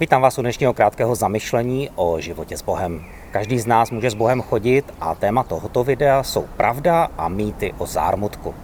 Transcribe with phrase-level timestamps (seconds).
[0.00, 3.04] Vítám vás u dnešního krátkého zamyšlení o životě s Bohem.
[3.30, 7.74] Každý z nás může s Bohem chodit a téma tohoto videa jsou pravda a mýty
[7.78, 8.54] o zármutku.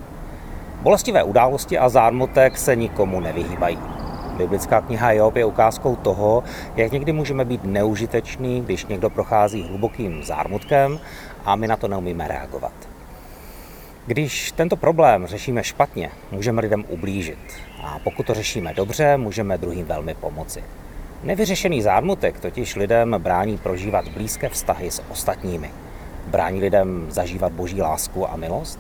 [0.82, 3.78] Bolestivé události a zármutek se nikomu nevyhýbají.
[4.37, 6.44] Biblická kniha Job je ukázkou toho,
[6.76, 11.01] jak někdy můžeme být neužitečný, když někdo prochází hlubokým zármutkem
[11.44, 12.72] a my na to neumíme reagovat.
[14.06, 17.38] Když tento problém řešíme špatně, můžeme lidem ublížit.
[17.83, 20.65] A pokud to řešíme dobře, můžeme druhým velmi pomoci.
[21.23, 25.70] Nevyřešený zármutek totiž lidem brání prožívat blízké vztahy s ostatními.
[26.27, 28.79] Brání lidem zažívat boží lásku a milost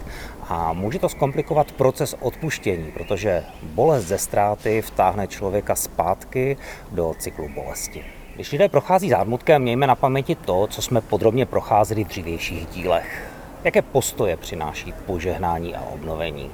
[0.48, 6.56] a může to zkomplikovat proces odpuštění, protože bolest ze ztráty vtáhne člověka zpátky
[6.92, 8.04] do cyklu bolesti.
[8.34, 13.30] Když lidé prochází zármutkem, mějme na paměti to, co jsme podrobně procházeli v dřívějších dílech.
[13.64, 16.50] Jaké postoje přináší požehnání a obnovení?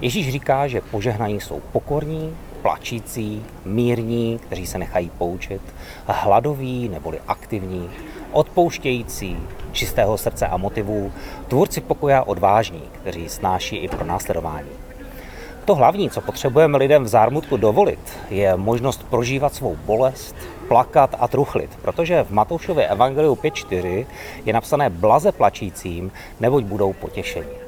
[0.00, 5.60] Ježíš říká, že požehnaní jsou pokorní, plačící, mírní, kteří se nechají poučit,
[6.06, 7.90] hladoví neboli aktivní,
[8.32, 9.36] odpouštějící,
[9.72, 11.12] čistého srdce a motivů,
[11.48, 14.68] tvůrci pokoja odvážní, kteří snáší i pro následování.
[15.64, 20.36] To hlavní, co potřebujeme lidem v zármutku dovolit, je možnost prožívat svou bolest,
[20.68, 24.06] plakat a truchlit, protože v Matoušově Evangeliu 5.4
[24.44, 27.65] je napsané blaze plačícím, neboť budou potěšeni.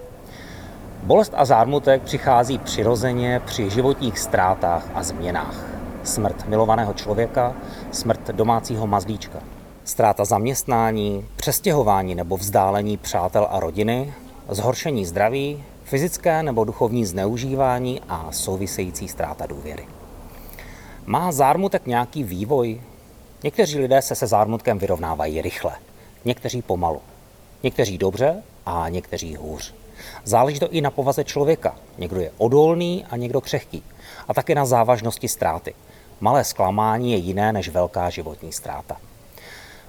[1.03, 5.65] Bolest a zármutek přichází přirozeně při životních ztrátách a změnách.
[6.05, 7.55] Smrt milovaného člověka,
[7.93, 9.39] smrt domácího mazlíčka,
[9.85, 14.15] ztráta zaměstnání, přestěhování nebo vzdálení přátel a rodiny,
[14.49, 19.87] zhoršení zdraví, fyzické nebo duchovní zneužívání a související ztráta důvěry.
[21.07, 22.81] Má zármutek nějaký vývoj?
[23.45, 25.73] Někteří lidé se se zármutkem vyrovnávají rychle,
[26.25, 27.01] někteří pomalu,
[27.63, 29.75] někteří dobře a někteří hůř.
[30.25, 31.77] Záleží to i na povaze člověka.
[31.99, 33.83] Někdo je odolný a někdo křehký.
[34.29, 35.75] A také na závažnosti ztráty.
[36.21, 38.97] Malé zklamání je jiné než velká životní ztráta.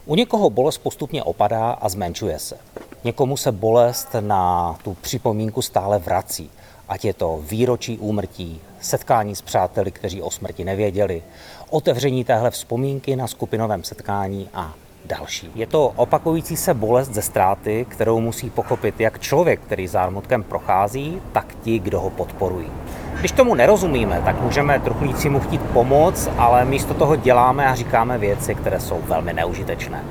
[0.06, 2.58] U někoho bolest postupně opadá a zmenšuje se.
[3.04, 6.52] Někomu se bolest na tu připomínku stále vrací,
[6.90, 11.24] ať je to výročí úmrtí, setkání s přáteli, kteří o smrti nevěděli,
[11.70, 14.74] otevření téhle vzpomínky na skupinovém setkání a
[15.06, 15.52] další.
[15.56, 21.22] Je to opakující se bolest ze ztráty, kterou musí pochopit jak člověk, který zármutkem prochází,
[21.32, 22.72] tak ti, kdo ho podporují.
[23.20, 28.56] Když tomu nerozumíme, tak můžeme truchlícímu chtít pomoct, ale místo toho děláme a říkáme věci,
[28.56, 30.04] které jsou velmi neužitečné.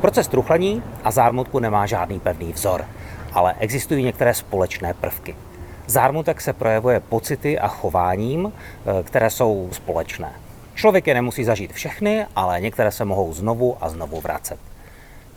[0.00, 2.84] Proces truchlení a zármutku nemá žádný pevný vzor,
[3.32, 5.36] ale existují některé společné prvky.
[5.86, 10.32] Zármutek se projevuje pocity a chováním, eh, které jsou společné.
[10.82, 14.60] Člověk je nemusí zažít všechny, ale některé se mohou znovu a znovu vracet.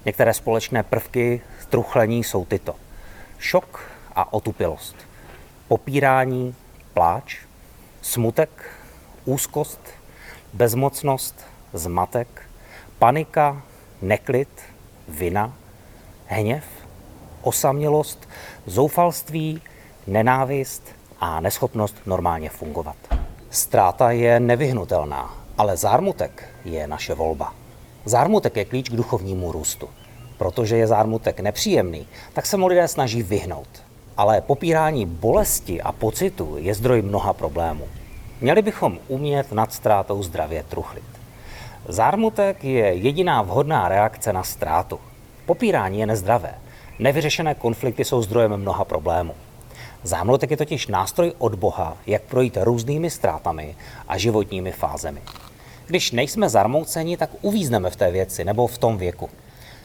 [0.06, 2.76] Některé společné prvky truchlení jsou tyto.
[3.40, 4.96] Šok a otupilost.
[5.68, 6.56] Popírání,
[6.94, 7.38] pláč,
[8.02, 8.72] smutek,
[9.26, 9.80] úzkost,
[10.54, 12.42] bezmocnost, zmatek,
[13.00, 13.62] panika,
[14.02, 14.62] neklid,
[15.08, 15.54] vina,
[16.28, 16.66] hněv,
[17.42, 18.30] osamělost,
[18.66, 19.62] zoufalství,
[20.08, 20.84] nenávist
[21.20, 23.25] a neschopnost normálně fungovat.
[23.56, 27.54] Ztráta je nevyhnutelná, ale zármutek je naše volba.
[28.06, 29.90] Zármutek je klíč k duchovnímu růstu.
[30.38, 33.68] Protože je zármutek nepříjemný, tak se mu lidé snaží vyhnout.
[34.18, 37.88] Ale popírání bolesti a pocitu je zdroj mnoha problémů.
[38.42, 41.04] Měli bychom umět nad ztrátou zdravě truchlit.
[41.88, 45.00] Zármutek je jediná vhodná reakce na ztrátu.
[45.46, 46.54] Popírání je nezdravé.
[47.00, 49.34] Nevyřešené konflikty jsou zdrojem mnoha problémů.
[50.06, 53.76] Zámlotek je totiž nástroj od Boha, jak projít různými ztrátami
[54.08, 55.22] a životními fázemi.
[55.88, 59.30] Když nejsme zarmouceni, tak uvízneme v té věci nebo v tom věku.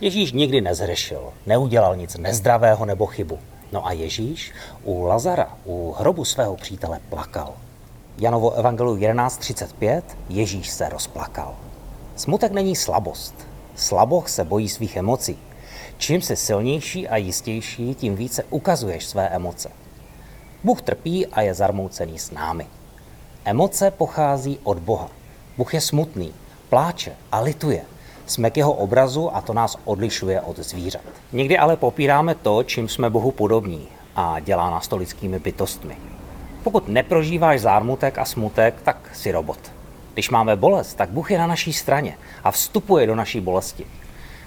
[0.00, 3.38] Ježíš nikdy nezhřešil, neudělal nic nezdravého nebo chybu.
[3.72, 4.52] No a Ježíš
[4.84, 7.54] u Lazara, u hrobu svého přítele, plakal.
[8.18, 11.54] Janovo evangelu 11.35 Ježíš se rozplakal.
[12.16, 13.34] Smutek není slabost.
[13.74, 15.38] Slaboch se bojí svých emocí.
[15.98, 19.79] Čím jsi silnější a jistější, tím více ukazuješ své emoce.
[20.64, 22.66] Bůh trpí a je zarmoucený s námi.
[23.44, 25.08] Emoce pochází od Boha.
[25.56, 26.32] Bůh je smutný,
[26.68, 27.82] pláče a lituje.
[28.26, 31.02] Jsme k jeho obrazu a to nás odlišuje od zvířat.
[31.32, 35.96] Někdy ale popíráme to, čím jsme Bohu podobní a dělá nás to lidskými bytostmi.
[36.62, 39.58] Pokud neprožíváš zármutek a smutek, tak si robot.
[40.12, 43.86] Když máme bolest, tak Bůh je na naší straně a vstupuje do naší bolesti.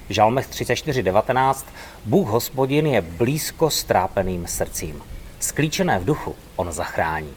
[0.09, 1.65] V Žalmech 34.19
[2.05, 5.01] Bůh hospodin je blízko strápeným srdcím.
[5.53, 7.33] Sklíčené v duchu on zachrání.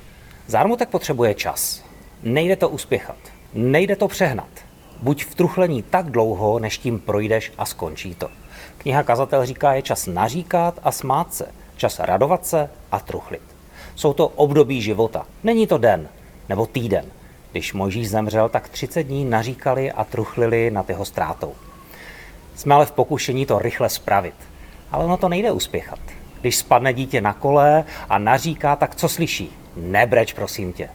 [0.46, 1.84] Zármutek potřebuje čas.
[2.22, 3.16] Nejde to uspěchat.
[3.54, 4.48] Nejde to přehnat.
[5.02, 8.28] Buď v truchlení tak dlouho, než tím projdeš a skončí to.
[8.78, 11.46] Kniha Kazatel říká, je čas naříkat a smát se,
[11.76, 13.42] čas radovat se a truchlit.
[13.94, 15.26] Jsou to období života.
[15.44, 16.08] Není to den
[16.48, 17.04] nebo týden.
[17.52, 21.54] Když Mojžíš zemřel, tak 30 dní naříkali a truchlili nad jeho ztrátou.
[22.54, 24.34] Jsme ale v pokušení to rychle spravit.
[24.90, 26.15] Ale ono to nejde uspěchat.
[26.40, 29.50] Když spadne dítě na kole a naříká, tak co slyší?
[29.76, 30.88] Nebreč, prosím tě.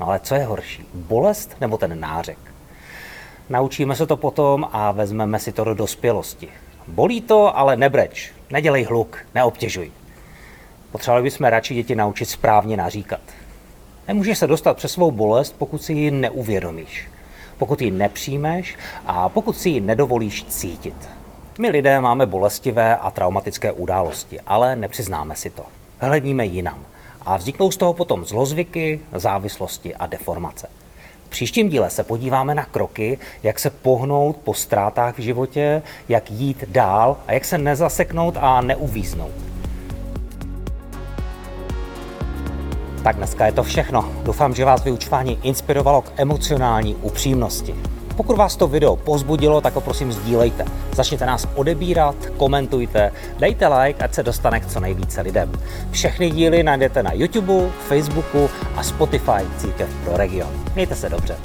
[0.00, 0.84] No ale co je horší?
[0.94, 2.38] Bolest nebo ten nářek?
[3.48, 6.48] Naučíme se to potom a vezmeme si to do dospělosti.
[6.86, 8.32] Bolí to, ale nebreč.
[8.50, 9.92] Nedělej hluk, neobtěžuj.
[10.92, 13.20] Potřebovali bychom radši děti naučit správně naříkat.
[14.08, 17.08] Nemůžeš se dostat přes svou bolest, pokud si ji neuvědomíš,
[17.58, 21.08] pokud ji nepřijmeš a pokud si ji nedovolíš cítit.
[21.58, 25.62] My lidé máme bolestivé a traumatické události, ale nepřiznáme si to.
[25.98, 26.78] Hledíme jinam
[27.26, 30.68] a vzniknou z toho potom zlozvyky, závislosti a deformace.
[31.26, 36.30] V příštím díle se podíváme na kroky, jak se pohnout po ztrátách v životě, jak
[36.30, 39.32] jít dál a jak se nezaseknout a neuvíznout.
[43.04, 44.12] Tak dneska je to všechno.
[44.22, 47.74] Doufám, že vás vyučování inspirovalo k emocionální upřímnosti.
[48.22, 50.64] Pokud vás to video pozbudilo, tak ho prosím sdílejte.
[50.94, 55.52] Začněte nás odebírat, komentujte, dejte like, ať se dostane k co nejvíce lidem.
[55.90, 60.50] Všechny díly najdete na YouTube, Facebooku a Spotify Církev pro region.
[60.74, 61.36] Mějte se dobře.